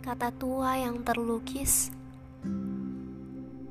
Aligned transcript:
kata 0.00 0.32
tua 0.32 0.80
yang 0.80 1.04
terlukis 1.04 1.92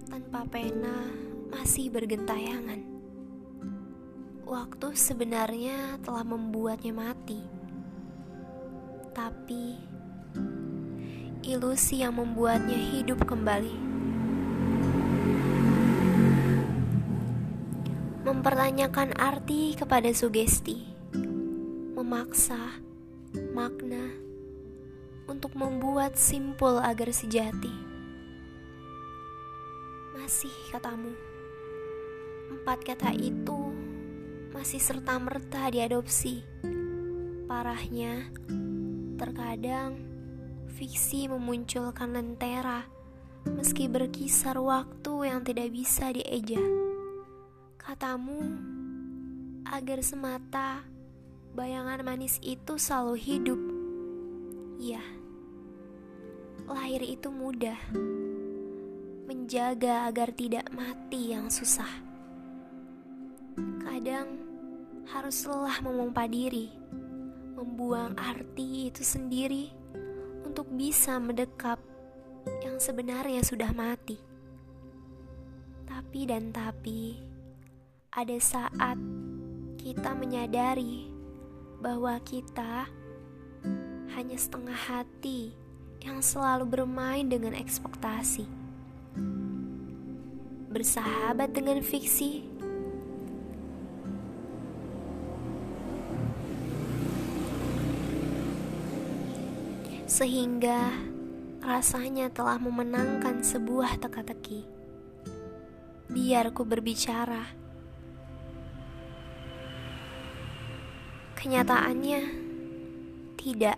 tanpa 0.05 0.45
pena 0.45 1.09
masih 1.49 1.89
bergentayangan. 1.89 2.85
Waktu 4.45 4.87
sebenarnya 4.93 5.97
telah 6.05 6.21
membuatnya 6.21 6.93
mati, 6.93 7.41
tapi 9.13 9.77
ilusi 11.45 12.05
yang 12.05 12.17
membuatnya 12.17 12.77
hidup 12.77 13.25
kembali. 13.25 13.89
Mempertanyakan 18.21 19.17
arti 19.17 19.73
kepada 19.73 20.13
sugesti, 20.13 20.85
memaksa 21.97 22.77
makna 23.53 24.28
untuk 25.29 25.53
membuat 25.53 26.17
simpul 26.17 26.81
agar 26.81 27.13
sejati. 27.13 27.71
Masih 30.17 30.51
katamu, 30.73 31.13
empat 32.57 32.81
kata 32.81 33.13
itu 33.13 33.71
masih 34.51 34.81
serta-merta 34.81 35.69
diadopsi. 35.69 36.41
Parahnya, 37.45 38.33
terkadang 39.15 40.01
fiksi 40.73 41.29
memunculkan 41.29 42.13
lentera 42.13 42.83
meski 43.47 43.87
berkisar 43.87 44.59
waktu 44.59 45.31
yang 45.31 45.41
tidak 45.47 45.71
bisa 45.71 46.11
dieja. 46.11 46.61
Katamu, 47.79 48.41
agar 49.65 50.03
semata 50.03 50.83
bayangan 51.55 52.03
manis 52.03 52.37
itu 52.43 52.75
selalu 52.75 53.15
hidup. 53.15 53.61
Ya, 54.79 55.03
lahir 56.69 57.01
itu 57.01 57.33
mudah, 57.33 57.77
menjaga 59.25 60.05
agar 60.05 60.29
tidak 60.29 60.69
mati 60.69 61.33
yang 61.33 61.49
susah. 61.49 61.89
Kadang 63.81 64.37
harus 65.09 65.49
lelah 65.49 65.81
memompa 65.81 66.29
diri, 66.29 66.69
membuang 67.57 68.13
arti 68.21 68.93
itu 68.93 69.01
sendiri 69.01 69.73
untuk 70.45 70.69
bisa 70.69 71.17
mendekap 71.17 71.81
yang 72.61 72.77
sebenarnya 72.77 73.41
sudah 73.41 73.73
mati. 73.73 74.21
Tapi 75.89 76.29
dan 76.29 76.53
tapi, 76.53 77.17
ada 78.13 78.37
saat 78.37 78.97
kita 79.81 80.13
menyadari 80.13 81.09
bahwa 81.81 82.13
kita 82.21 82.85
hanya 84.13 84.37
setengah 84.37 84.77
hati 84.77 85.68
yang 86.03 86.23
selalu 86.23 86.65
bermain 86.67 87.27
dengan 87.27 87.51
ekspektasi. 87.55 88.47
Bersahabat 90.69 91.51
dengan 91.51 91.83
fiksi. 91.83 92.45
Sehingga 100.09 100.89
rasanya 101.63 102.31
telah 102.33 102.57
memenangkan 102.57 103.43
sebuah 103.45 103.99
teka-teki. 104.01 104.65
Biar 106.09 106.49
ku 106.55 106.65
berbicara. 106.65 107.55
Kenyataannya 111.37 112.19
tidak 113.39 113.77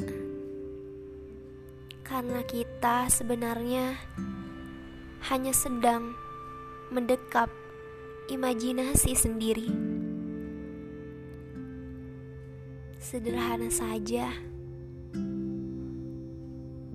karena 2.12 2.44
kita 2.44 3.08
sebenarnya 3.08 3.96
hanya 5.32 5.56
sedang 5.56 6.12
mendekap 6.92 7.48
imajinasi 8.28 9.16
sendiri. 9.16 9.72
Sederhana 13.00 13.72
saja, 13.72 14.28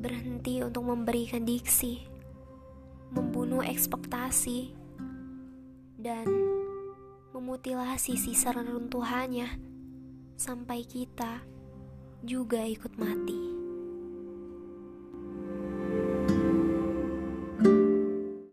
berhenti 0.04 0.60
untuk 0.60 0.84
memberikan 0.84 1.48
diksi, 1.48 2.04
membunuh 3.09 3.65
ekspektasi, 3.65 4.77
dan 5.97 6.28
memutilasi 7.33 8.21
sisa 8.21 8.53
reruntuhannya 8.53 9.48
sampai 10.37 10.84
kita 10.84 11.41
juga 12.21 12.60
ikut 12.69 13.00
mati. 13.00 13.56